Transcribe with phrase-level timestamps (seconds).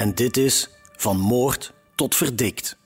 [0.00, 2.76] en dit is Van Moord tot Verdikt.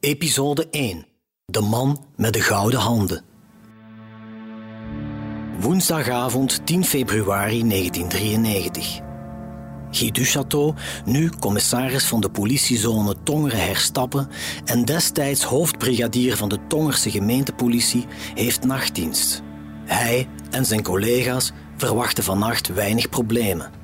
[0.00, 1.06] Episode 1.
[1.46, 3.24] De man met de gouden handen.
[5.58, 9.00] Woensdagavond 10 februari 1993.
[9.90, 10.74] Guy Duchateau,
[11.04, 14.28] nu commissaris van de politiezone Tongeren-Herstappen
[14.64, 19.42] en destijds hoofdbrigadier van de Tongerse gemeentepolitie, heeft nachtdienst.
[19.84, 23.75] Hij en zijn collega's verwachten vannacht weinig problemen.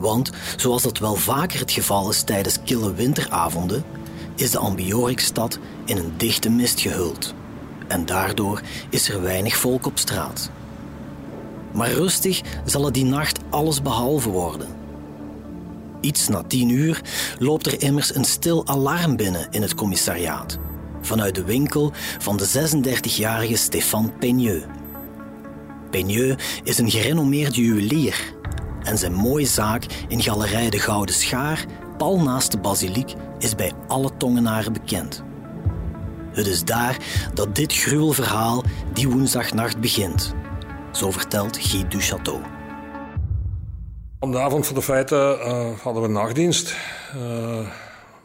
[0.00, 3.84] Want, zoals dat wel vaker het geval is tijdens kille winteravonden,
[4.34, 7.34] is de Ambiorix-stad in een dichte mist gehuld.
[7.88, 10.50] En daardoor is er weinig volk op straat.
[11.72, 14.68] Maar rustig zal het die nacht alles behalve worden.
[16.00, 17.00] Iets na tien uur
[17.38, 20.58] loopt er immers een stil alarm binnen in het commissariaat.
[21.00, 24.64] Vanuit de winkel van de 36-jarige Stéphane Peigneux.
[25.90, 28.38] Peigneux is een gerenommeerde juwelier.
[28.82, 31.64] En zijn mooie zaak in Galerij de Gouden Schaar,
[31.96, 35.22] pal naast de basiliek, is bij alle tongenaren bekend.
[36.32, 36.96] Het is daar
[37.34, 40.34] dat dit gruwelverhaal die woensdagnacht begint.
[40.92, 42.40] Zo vertelt Guy Duchateau.
[44.18, 46.76] Op de avond van de feiten uh, hadden we nachtdienst.
[47.16, 47.68] Uh,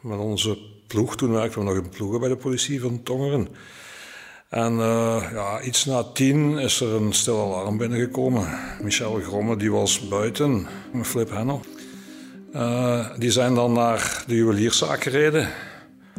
[0.02, 3.48] met onze ploeg, toen werkten we nog in ploegen bij de politie van Tongeren.
[4.56, 8.48] En uh, ja, iets na tien is er een stil alarm binnengekomen.
[8.82, 10.68] Michel Gromme die was buiten,
[11.04, 11.62] Flip Hennel.
[13.18, 15.50] die zijn dan naar de juwelierszaak gereden.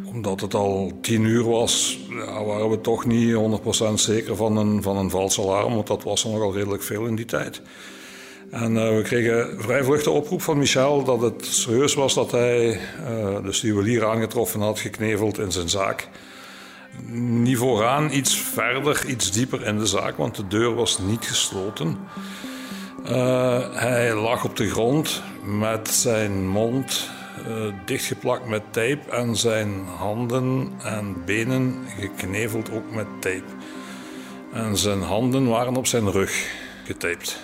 [0.05, 1.99] Omdat het al tien uur was,
[2.45, 5.73] waren we toch niet 100% zeker van een, van een vals alarm.
[5.73, 7.61] Want dat was nogal redelijk veel in die tijd.
[8.51, 12.31] En uh, we kregen vrij vlug de oproep van Michel dat het serieus was dat
[12.31, 16.09] hij uh, dus de juwelier aangetroffen had, gekneveld in zijn zaak.
[17.05, 21.97] Niet vooraan, iets verder, iets dieper in de zaak, want de deur was niet gesloten.
[23.09, 27.09] Uh, hij lag op de grond met zijn mond
[27.85, 33.51] dichtgeplakt met tape en zijn handen en benen gekneveld ook met tape.
[34.53, 36.51] En zijn handen waren op zijn rug
[36.85, 37.39] getaped.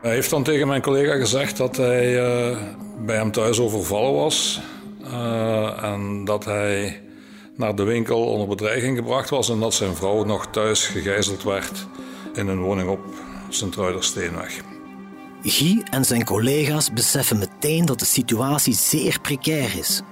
[0.00, 2.56] Hij heeft dan tegen mijn collega gezegd dat hij uh,
[3.06, 4.60] bij hem thuis overvallen was.
[5.82, 7.00] En dat hij
[7.60, 9.48] naar de winkel onder bedreiging gebracht was.
[9.48, 11.86] En dat zijn vrouw nog thuis gegijzeld werd
[12.34, 13.00] in een woning op
[13.48, 14.60] Sint-Ruidersteenweg.
[15.42, 20.02] Guy en zijn collega's beseffen meteen dat de situatie zeer precair is.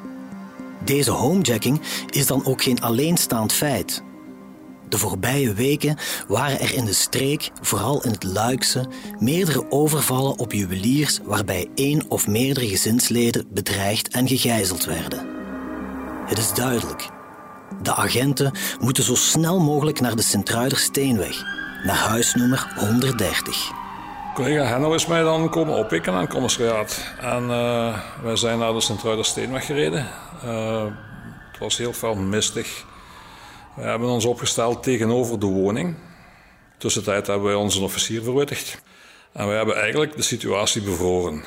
[0.85, 4.03] Deze homejacking is dan ook geen alleenstaand feit.
[4.89, 5.97] De voorbije weken
[6.29, 8.89] waren er in de streek, vooral in het Luikse,
[9.19, 15.27] meerdere overvallen op juweliers waarbij één of meerdere gezinsleden bedreigd en gegijzeld werden.
[16.27, 17.18] Het is duidelijk.
[17.83, 21.43] De agenten moeten zo snel mogelijk naar de Sint-Ruidersteenweg,
[21.85, 23.71] naar huisnummer 130.
[24.35, 27.13] Collega Henno is mij dan komen oppikken aan het.
[27.21, 30.07] En uh, wij zijn naar de Sint-Ruidersteenweg gereden.
[30.45, 30.85] Uh,
[31.51, 32.85] het was heel veel mistig.
[33.77, 35.97] We hebben ons opgesteld tegenover de woning.
[36.79, 38.83] Tussentijd hebben wij onze officier verwittigd.
[39.33, 41.45] En wij hebben eigenlijk de situatie bevroren.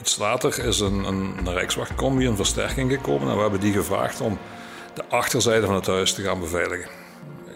[0.00, 3.28] Iets later is een, een, een Rijkswachtcombi, een versterking gekomen.
[3.28, 4.38] En we hebben die gevraagd om
[4.94, 6.90] de achterzijde van het huis te gaan beveiligen.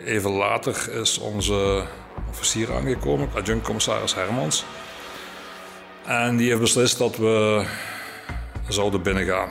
[0.05, 1.85] Even later is onze
[2.29, 4.65] officier aangekomen, adjunct-commissaris Hermans.
[6.05, 7.65] En die heeft beslist dat we
[8.69, 9.49] zouden binnengaan.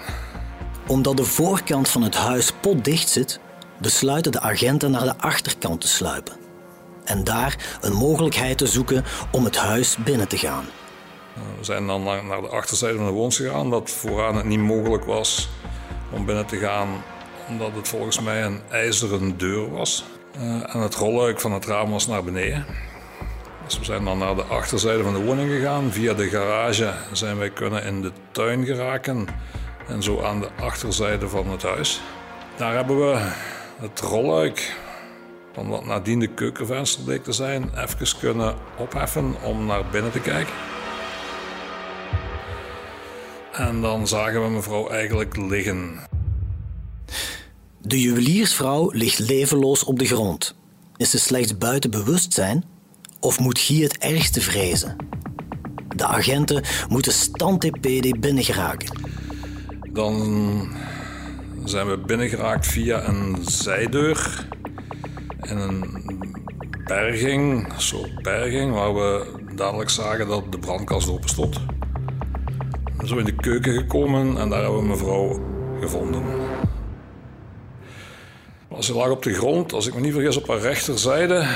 [0.88, 3.40] Omdat de voorkant van het huis potdicht zit,
[3.82, 6.34] besluiten de agenten naar de achterkant te sluipen
[7.08, 10.66] en daar een mogelijkheid te zoeken om het huis binnen te gaan.
[11.58, 15.06] We zijn dan naar de achterzijde van de woons gegaan, dat vooraan het niet mogelijk
[15.06, 15.50] was
[16.12, 17.04] om binnen te gaan,
[17.50, 20.06] omdat het volgens mij een ijzeren deur was.
[20.38, 22.66] Uh, en het rolluik van het raam was naar beneden.
[23.66, 25.92] Dus we zijn dan naar de achterzijde van de woning gegaan.
[25.92, 29.28] Via de garage zijn wij kunnen in de tuin geraken.
[29.88, 32.02] En zo aan de achterzijde van het huis.
[32.56, 33.32] Daar hebben we
[33.80, 34.76] het rolluik
[35.54, 40.20] van wat nadien de keukenvenster bleek te zijn, even kunnen opheffen om naar binnen te
[40.20, 40.54] kijken.
[43.52, 46.00] En dan zagen we mevrouw eigenlijk liggen.
[47.82, 50.56] De juweliersvrouw ligt levenloos op de grond.
[50.98, 52.64] Is ze slechts buiten bewustzijn?
[53.20, 54.96] Of moet Guy het ergste vrezen?
[55.96, 59.00] De agenten moeten stand-TPD binnengeraken.
[59.94, 60.70] Dan
[61.66, 64.48] zijn we binnengeraakt via een zijdeur
[65.42, 66.06] in een
[66.86, 69.26] berging, een soort berging, waar we
[69.56, 71.60] dadelijk zagen dat de brandkast open stond.
[73.06, 75.40] Zo in de keuken gekomen en daar hebben we mevrouw
[75.80, 76.24] gevonden.
[78.80, 81.48] Ze lag op de grond, als ik me niet vergis, op haar rechterzijde.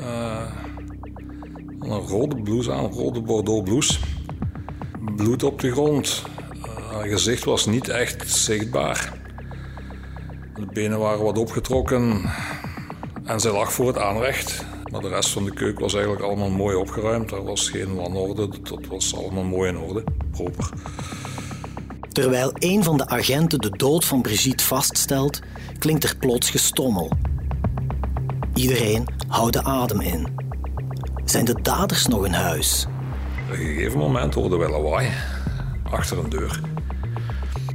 [0.00, 0.42] Uh,
[1.80, 3.98] een rode blouse aan, een rode bordeaux blouse.
[5.16, 6.22] Bloed op de grond.
[6.66, 9.12] Uh, haar gezicht was niet echt zichtbaar.
[10.54, 12.30] De benen waren wat opgetrokken
[13.24, 14.64] en zij lag voor het aanrecht.
[14.90, 17.30] Maar de rest van de keuken was eigenlijk allemaal mooi opgeruimd.
[17.30, 20.68] Er was geen wanorde, dat was allemaal mooi in orde, proper.
[22.12, 25.40] Terwijl een van de agenten de dood van Brigitte vaststelt,
[25.86, 27.10] klinkt er plots gestommel.
[28.54, 30.26] Iedereen houdt de adem in.
[31.24, 32.86] Zijn de daders nog in huis?
[33.44, 35.10] Op een gegeven moment hoorden wij lawaai
[35.90, 36.60] achter een deur.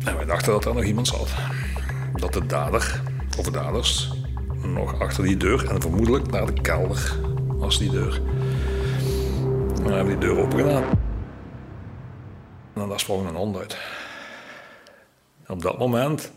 [0.05, 1.27] En wij dachten dat er nog iemand zat.
[2.15, 3.01] Dat de dader,
[3.37, 4.11] of de daders,
[4.63, 7.15] nog achter die deur en vermoedelijk naar de kelder
[7.47, 8.21] was die deur.
[9.75, 10.83] En we hebben die deur open gedaan.
[12.73, 13.77] En daar sprong een hond uit.
[15.47, 16.31] op dat moment,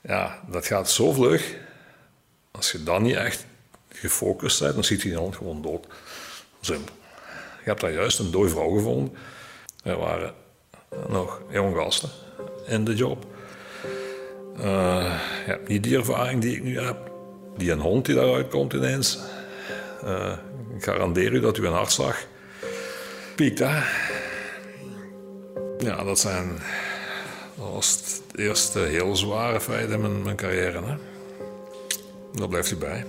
[0.00, 1.56] ja, dat gaat zo vlug.
[2.50, 3.46] Als je dan niet echt
[3.88, 5.86] gefocust bent, dan ziet die hond gewoon dood.
[6.60, 6.94] Simpel.
[7.58, 9.16] Je hebt daar juist een dode vrouw gevonden.
[9.82, 10.34] Er waren
[11.08, 12.10] nog jonge gasten
[12.66, 13.26] in de job.
[14.58, 14.64] Uh,
[15.46, 17.10] ja, niet die ervaring die ik nu heb
[17.56, 19.18] die een hond die daaruit komt ineens.
[20.04, 20.36] Uh,
[20.76, 22.26] ik garandeer u dat u een hartslag
[23.34, 23.58] piekt.
[23.58, 23.80] Hè?
[25.78, 26.58] Ja, dat zijn.
[27.56, 30.82] Dat was het eerste heel zware feit in mijn, carrière.
[30.84, 30.94] Hè?
[32.32, 33.04] Daar blijft u bij.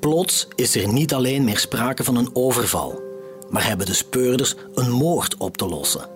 [0.00, 3.02] Plots is er niet alleen meer sprake van een overval,
[3.50, 6.08] maar hebben de speurders een moord op te lossen.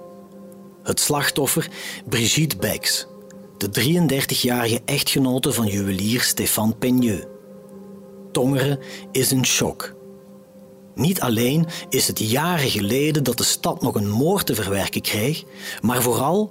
[0.83, 1.69] Het slachtoffer,
[2.09, 3.07] Brigitte Bex,
[3.59, 7.25] de 33-jarige echtgenote van juwelier Stéphane Peigneux.
[8.33, 8.79] Tongeren
[9.13, 9.95] is een shock.
[10.95, 15.45] Niet alleen is het jaren geleden dat de stad nog een moord te verwerken kreeg,
[15.81, 16.51] maar vooral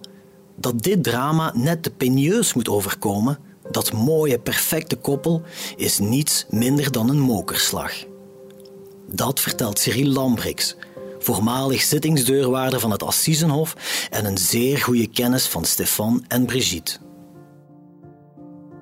[0.56, 3.40] dat dit drama net de Peigneux moet overkomen,
[3.72, 5.42] dat mooie, perfecte koppel,
[5.76, 7.94] is niets minder dan een mokerslag.
[9.08, 10.76] Dat vertelt Cyril Lambrix,
[11.20, 13.76] voormalig zittingsdeurwaarder van het Assisenhof
[14.10, 16.98] en een zeer goede kennis van Stefan en Brigitte.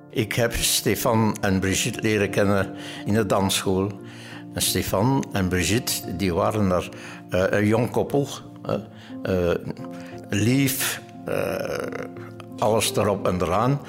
[0.10, 2.76] Ik heb Stefan en Brigitte leren kennen
[3.06, 3.92] in de dansschool.
[4.56, 6.90] Stefan en Brigitte die waren daar
[7.30, 8.28] uh, een jong koppel.
[9.26, 9.52] Uh,
[10.30, 11.34] lief, uh,
[12.58, 13.80] alles erop en eraan.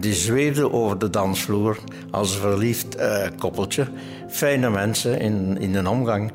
[0.00, 1.78] die zweefden over de dansvloer
[2.10, 2.96] als een verliefd
[3.38, 3.86] koppeltje.
[4.28, 6.32] Fijne mensen in, in een omgang.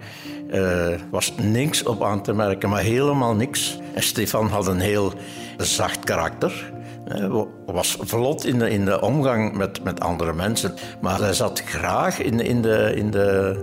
[0.50, 3.80] Er was niks op aan te merken, maar helemaal niks.
[3.94, 5.14] En Stefan had een heel
[5.58, 6.72] zacht karakter.
[7.09, 10.73] Hij was vlot in de, in de omgang met, met andere mensen.
[11.01, 13.56] Maar hij zat graag in, in, de, in de...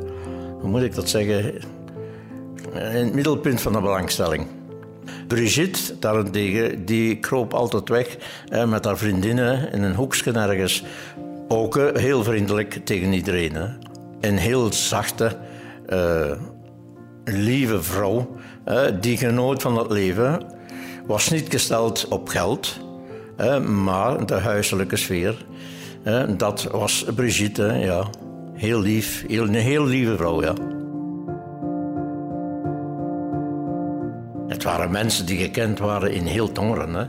[0.61, 1.55] Hoe moet ik dat zeggen?
[2.75, 4.47] In het middelpunt van de belangstelling.
[5.27, 8.17] Brigitte, daarentegen, die kroop altijd weg
[8.67, 10.85] met haar vriendinnen in een hoekje ergens.
[11.49, 13.55] Ook heel vriendelijk tegen iedereen.
[13.55, 13.67] Hè.
[14.21, 15.37] Een heel zachte,
[17.25, 18.37] lieve vrouw
[19.01, 20.43] die genoot van het leven.
[21.07, 22.85] Was niet gesteld op geld
[23.83, 25.47] maar de huiselijke sfeer,
[26.37, 28.07] dat was Brigitte, ja.
[28.55, 30.53] Heel lief, heel, een heel lieve vrouw, ja.
[34.49, 36.95] Het waren mensen die gekend waren in heel Tongeren.
[36.95, 37.05] Hè.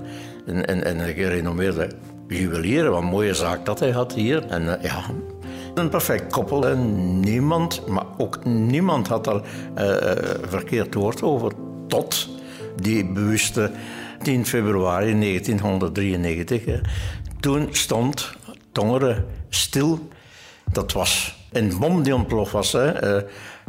[0.46, 1.90] En, en, en een gerenommeerde
[2.28, 4.46] juwelier, wat een mooie zaak dat hij had hier.
[4.46, 5.04] En eh, ja,
[5.74, 6.68] een perfect koppel.
[6.68, 9.42] En niemand, maar ook niemand had daar uh,
[10.48, 11.52] verkeerd woord over.
[11.88, 12.30] Tot
[12.82, 13.72] die bewuste
[14.22, 16.82] 10 februari 1993.
[17.40, 18.36] Toen stond
[18.72, 20.08] Tongeren stil.
[20.72, 22.72] Dat was een bom die ontploft was.
[22.72, 22.92] Hè.
[22.92, 23.24] Eh,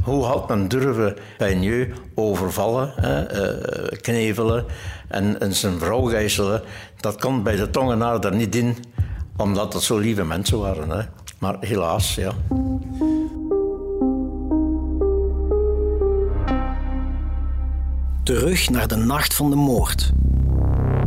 [0.05, 4.65] hoe had men durven Peigneux overvallen, hè, uh, knevelen
[5.09, 6.63] en, zijn vrouw gijzelen?
[7.01, 8.77] Dat kon bij de Tongenaar er niet in
[9.37, 10.91] Omdat het zo lieve mensen waren.
[10.91, 11.03] Hè.
[11.39, 12.33] Maar helaas, ja.
[18.29, 20.13] Terug naar de nacht van de moord.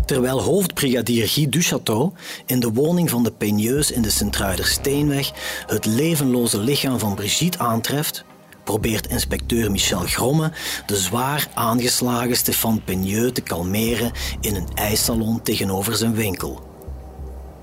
[0.06, 2.12] Terwijl hoofdbrigadier Guy Duchateau
[2.46, 5.32] in de woning van de Peigneus in de Sint-Truider Steenweg
[5.68, 8.24] het levenloze lichaam van Brigitte aantreft,
[8.64, 10.52] probeert inspecteur Michel Gromme
[10.86, 16.62] de zwaar aangeslagen Stefan Peigneux te kalmeren in een ijssalon tegenover zijn winkel.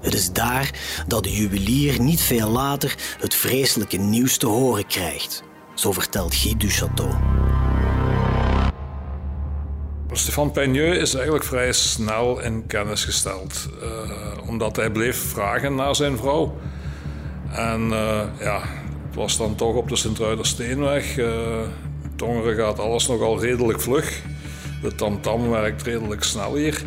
[0.00, 0.70] Het is daar
[1.06, 5.42] dat de juwelier niet veel later het vreselijke nieuws te horen krijgt,
[5.74, 7.37] zo vertelt Guy Duchateau.
[10.12, 15.94] Stefan Peigneux is eigenlijk vrij snel in kennis gesteld, uh, omdat hij bleef vragen naar
[15.94, 16.58] zijn vrouw.
[17.50, 18.60] En uh, ja,
[19.06, 21.16] het was dan toch op de Sint-Ruidersteenweg.
[21.16, 21.30] Uh,
[22.16, 24.22] Tongeren gaat alles nogal redelijk vlug.
[24.82, 26.82] De tamtam -tam werkt redelijk snel hier.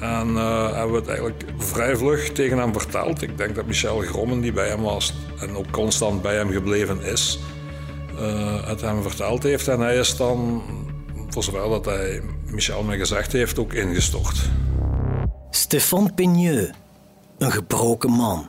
[0.00, 3.22] En uh, hebben we het eigenlijk vrij vlug tegen hem verteld.
[3.22, 7.02] Ik denk dat Michel Grommen, die bij hem was en ook constant bij hem gebleven
[7.02, 7.38] is,
[8.64, 9.68] het hem verteld heeft.
[9.68, 10.62] En hij is dan,
[11.32, 14.50] voor zover dat hij Michel mij gezegd heeft, ook ingestort.
[15.50, 16.70] Stefan Pigneux,
[17.38, 18.48] een gebroken man.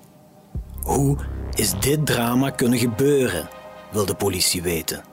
[0.81, 1.17] Hoe
[1.53, 3.49] is dit drama kunnen gebeuren,
[3.91, 5.03] wil de politie weten.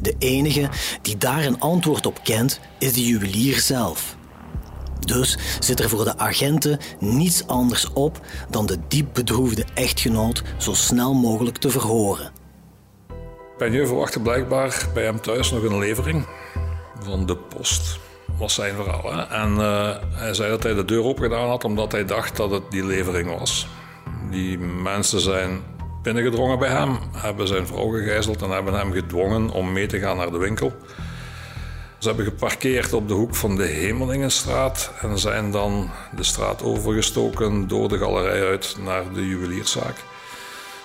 [0.00, 0.68] De enige
[1.02, 4.16] die daar een antwoord op kent, is de juwelier zelf.
[5.00, 10.74] Dus zit er voor de agenten niets anders op dan de diep bedroefde echtgenoot zo
[10.74, 12.41] snel mogelijk te verhoren.
[13.62, 16.26] Peigneux verwachtte blijkbaar bij hem thuis nog een levering
[17.00, 17.98] van de post.
[18.38, 19.12] Was zijn verhaal.
[19.12, 19.22] Hè?
[19.22, 22.50] En uh, hij zei dat hij de deur open gedaan had omdat hij dacht dat
[22.50, 23.66] het die levering was.
[24.30, 25.60] Die mensen zijn
[26.02, 30.16] binnengedrongen bij hem, hebben zijn vrouw gegijzeld en hebben hem gedwongen om mee te gaan
[30.16, 30.72] naar de winkel.
[31.98, 37.68] Ze hebben geparkeerd op de hoek van de Hemelingenstraat en zijn dan de straat overgestoken
[37.68, 39.96] door de galerij uit naar de juwelierszaak.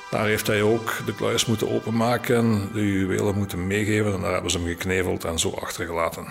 [0.10, 4.52] Daar heeft hij ook de kluis moeten openmaken, de juwelen moeten meegeven en daar hebben
[4.52, 6.26] ze hem gekneveld en zo achtergelaten.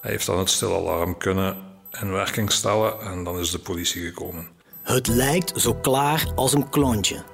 [0.00, 1.56] Hij heeft dan het stilalarm kunnen
[2.00, 4.48] in werking stellen en dan is de politie gekomen.
[4.82, 7.24] Het lijkt zo klaar als een klontje.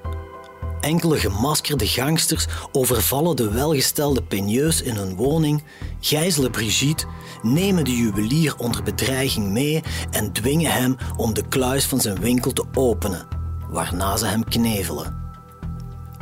[0.80, 5.62] Enkele gemaskerde gangsters overvallen de welgestelde Peigneus in hun woning,
[6.00, 7.06] gijzelen Brigitte,
[7.42, 12.52] nemen de juwelier onder bedreiging mee en dwingen hem om de kluis van zijn winkel
[12.52, 13.26] te openen,
[13.68, 15.21] waarna ze hem knevelen.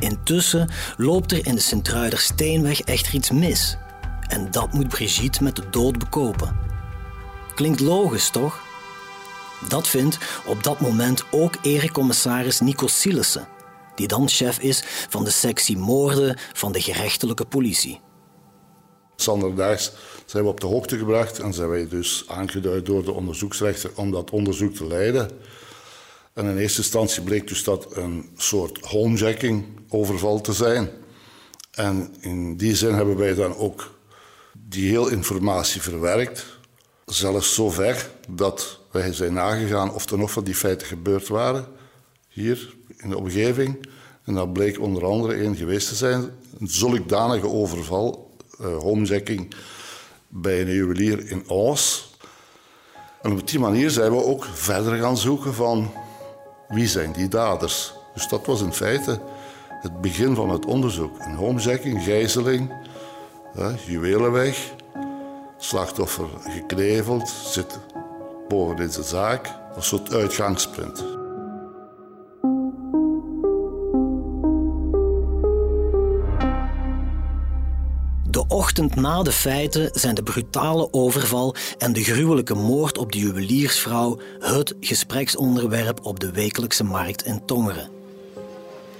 [0.01, 3.77] Intussen loopt er in de Sint-Truider Steenweg echter iets mis.
[4.27, 6.59] En dat moet Brigitte met de dood bekopen.
[7.55, 8.59] Klinkt logisch, toch?
[9.69, 13.47] Dat vindt op dat moment ook erecommissaris Nico Sielissen
[13.95, 17.99] die dan chef is van de sectie moorden van de gerechtelijke politie.
[19.15, 19.91] Zanderdaags
[20.25, 24.11] zijn we op de hoogte gebracht en zijn wij dus aangeduid door de onderzoeksrechter om
[24.11, 25.29] dat onderzoek te leiden.
[26.41, 30.89] En in eerste instantie bleek dus dat een soort homejacking overval te zijn.
[31.71, 33.99] En in die zin hebben wij dan ook
[34.53, 36.45] die heel informatie verwerkt.
[37.05, 41.65] Zelfs zover dat wij zijn nagegaan of er nog van die feiten gebeurd waren.
[42.27, 43.87] Hier in de omgeving.
[44.23, 46.29] En dat bleek onder andere een geweest te zijn.
[46.59, 49.53] Een zolikdanige overval, uh, homejacking,
[50.27, 52.15] bij een juwelier in Oos.
[53.21, 55.91] En op die manier zijn we ook verder gaan zoeken van
[56.71, 57.93] wie zijn die daders.
[58.13, 59.19] Dus dat was in feite
[59.81, 61.19] het begin van het onderzoek.
[61.19, 62.71] Een homejacking, gijzeling,
[63.57, 64.73] uh, juwelen weg,
[65.57, 67.79] slachtoffer gekneveld, zit
[68.47, 69.47] boven in zijn zaak.
[69.75, 71.20] Een soort uitgangspunt.
[78.51, 84.19] Ochtend na de feiten zijn de brutale overval en de gruwelijke moord op de juweliersvrouw
[84.39, 87.89] het gespreksonderwerp op de wekelijkse markt in Tongeren.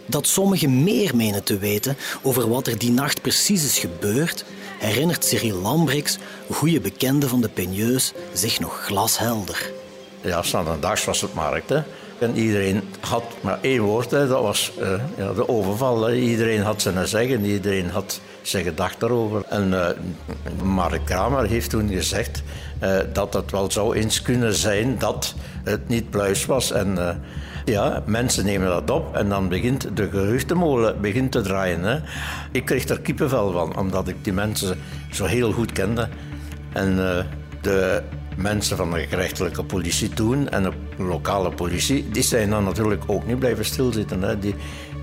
[0.06, 4.46] Dat sommigen meer menen te weten over wat er die nacht precies is gebeurd,
[4.80, 6.18] herinnert Cyril Lambrix,
[6.52, 9.72] goede bekende van de Peigneus, zich nog glashelder.
[10.22, 10.44] Ja,
[10.80, 11.70] dag was het markt.
[11.70, 11.82] Hè.
[12.22, 16.12] En iedereen had maar één woord, dat was uh, ja, de overval.
[16.12, 19.44] Iedereen had zijn zeggen, iedereen had zijn gedacht daarover.
[19.50, 19.88] En uh,
[20.64, 22.44] Mark Kramer heeft toen gezegd
[22.84, 26.72] uh, dat het wel zou eens kunnen zijn dat het niet pluis was.
[26.72, 27.22] En
[27.66, 31.84] ja, mensen nemen dat op en dan begint de geruchtenmolen begint te draaien.
[31.84, 32.00] Hè.
[32.52, 34.78] Ik kreeg er kippenvel van, omdat ik die mensen
[35.12, 36.08] zo heel goed kende.
[36.74, 36.96] En
[37.62, 38.02] de
[38.38, 43.28] mensen van de gerechtelijke politie toen en de lokale politie, die zijn dan natuurlijk ook
[43.28, 44.22] niet blijven stilzitten.
[44.22, 44.40] Hè.
[44.40, 44.56] Die,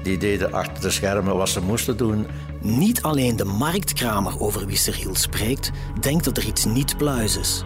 [0.02, 2.26] die deden achter de schermen wat ze moesten doen.
[2.60, 5.70] Niet alleen de marktkramer over wie Cyril spreekt,
[6.00, 7.64] denkt dat er iets niet pluis is.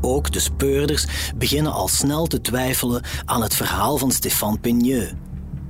[0.00, 5.12] ook de speurders beginnen al snel te twijfelen aan het verhaal van Stéphane Pigneux,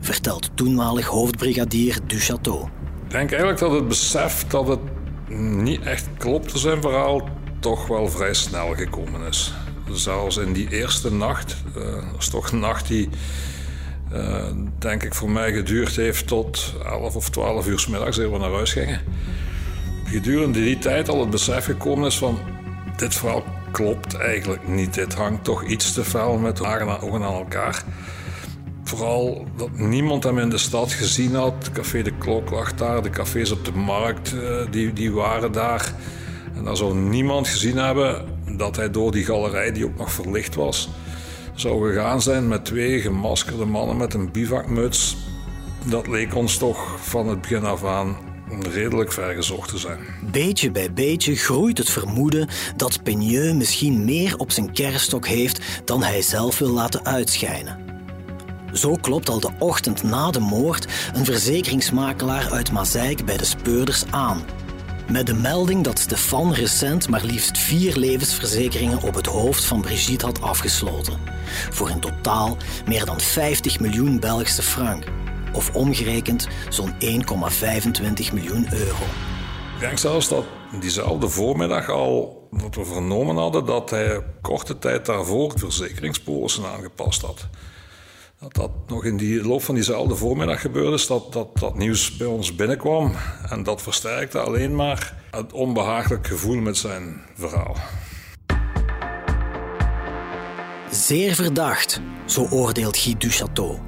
[0.00, 2.68] vertelt toenmalig hoofdbrigadier du Château.
[3.04, 4.80] Ik denk eigenlijk dat het besef dat het
[5.28, 7.28] niet echt klopte zijn verhaal
[7.67, 9.53] toch wel vrij snel gekomen is.
[9.93, 13.09] Zelfs in die eerste nacht, uh, dat is toch een nacht die
[14.13, 14.45] uh,
[14.79, 18.39] denk ik voor mij geduurd heeft tot 11 of 12 uur s middags eer we
[18.39, 19.01] naar huis gingen.
[20.05, 22.39] Gedurende die tijd al het besef gekomen is van
[22.97, 24.95] dit verhaal klopt eigenlijk niet.
[24.95, 27.83] Dit hangt toch iets te fel met hagen ogen aan elkaar.
[28.85, 31.71] Vooral dat niemand hem in de stad gezien had.
[31.73, 35.93] Café de Klok lag daar, de cafés op de markt uh, die, die waren daar.
[36.57, 38.25] En dan zou niemand gezien hebben
[38.57, 40.89] dat hij door die galerij, die ook nog verlicht was,
[41.55, 45.17] zou gegaan zijn met twee gemaskerde mannen met een bivakmuts.
[45.85, 48.17] Dat leek ons toch van het begin af aan
[48.73, 49.99] redelijk ver gezocht te zijn.
[50.31, 56.03] Beetje bij beetje groeit het vermoeden dat Peigneux misschien meer op zijn kerststok heeft dan
[56.03, 57.79] hij zelf wil laten uitschijnen.
[58.73, 64.05] Zo klopt al de ochtend na de moord een verzekeringsmakelaar uit Mazeik bij de speurders
[64.11, 64.43] aan.
[65.11, 70.27] Met de melding dat Stefan recent maar liefst vier levensverzekeringen op het hoofd van Brigitte
[70.27, 71.21] had afgesloten.
[71.71, 75.05] Voor in totaal meer dan 50 miljoen Belgische frank.
[75.53, 79.05] Of omgerekend zo'n 1,25 miljoen euro.
[79.75, 80.45] Ik denk zelfs dat
[80.81, 87.49] diezelfde voormiddag al dat we vernomen hadden dat hij korte tijd daarvoor verzekeringspolissen aangepast had
[88.40, 92.26] dat dat nog in die loop van diezelfde voormiddag gebeurde, dat, dat dat nieuws bij
[92.26, 93.12] ons binnenkwam.
[93.49, 97.76] En dat versterkte alleen maar het onbehagelijk gevoel met zijn verhaal.
[100.90, 103.78] Zeer verdacht, zo oordeelt Guy Duchateau.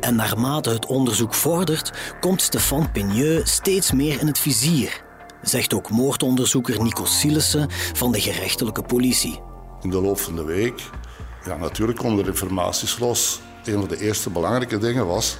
[0.00, 5.04] En naarmate het onderzoek vordert, komt Stefan Pigneux steeds meer in het vizier,
[5.42, 9.40] zegt ook moordonderzoeker Nico Sillessen van de gerechtelijke politie.
[9.82, 10.90] In de loop van de week,
[11.44, 13.40] ja, natuurlijk komen er informaties los
[13.72, 15.36] een van de eerste belangrijke dingen was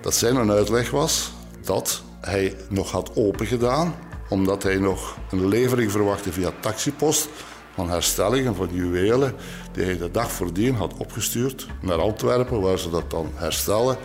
[0.00, 1.32] dat zijn uitleg was
[1.64, 3.94] dat hij nog had opengedaan,
[4.28, 7.28] omdat hij nog een levering verwachtte via taxipost
[7.74, 9.34] van herstellingen van juwelen
[9.72, 13.96] die hij de dag voordien had opgestuurd naar Antwerpen, waar ze dat dan herstellen.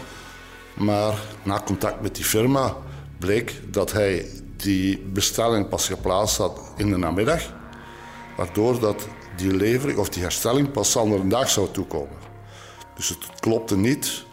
[0.73, 2.75] Maar na contact met die firma
[3.19, 7.41] bleek dat hij die bestelling pas geplaatst had in de namiddag,
[8.37, 9.07] waardoor dat
[9.37, 12.30] die levering of die herstelling pas een dag zou toekomen.
[13.01, 14.25] Dus het klopte niet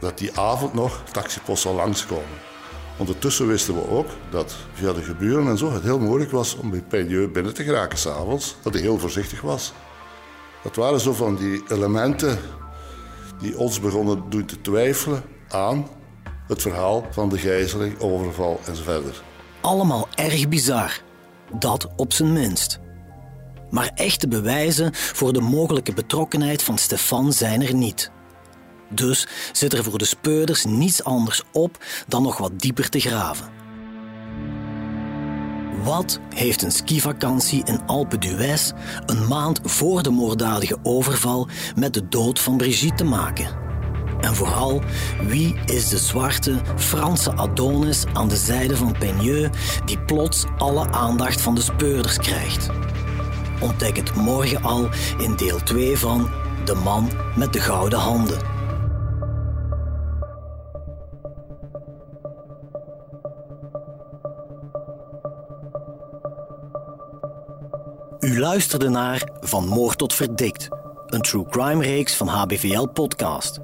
[0.00, 2.38] dat die avond nog taxipost zou langskomen.
[2.96, 6.70] Ondertussen wisten we ook dat via de geburen en zo het heel moeilijk was om
[6.70, 8.56] bij Peigneux binnen te geraken s'avonds.
[8.62, 9.72] Dat hij heel voorzichtig was.
[10.62, 12.38] Dat waren zo van die elementen
[13.40, 15.88] die ons begonnen doen te twijfelen aan
[16.46, 19.22] het verhaal van de gijzeling, overval enzovoort.
[19.60, 21.00] Allemaal erg bizar.
[21.52, 22.78] Dat op zijn minst.
[23.70, 28.12] Maar echte bewijzen voor de mogelijke betrokkenheid van Stefan zijn er niet.
[28.94, 33.54] Dus zit er voor de speurders niets anders op dan nog wat dieper te graven.
[35.84, 38.72] Wat heeft een skivakantie in Alpe d'Huez
[39.06, 43.62] een maand voor de moorddadige overval met de dood van Brigitte te maken?
[44.20, 44.82] En vooral,
[45.26, 51.40] wie is de zwarte Franse Adonis aan de zijde van Peigneux die plots alle aandacht
[51.40, 52.68] van de speurders krijgt?
[53.60, 56.30] Ontdek het morgen al in deel 2 van
[56.64, 58.53] De man met de gouden handen.
[68.24, 70.68] U luisterde naar Van Moord tot Verdikt,
[71.06, 73.58] een true crime reeks van HBVL Podcast.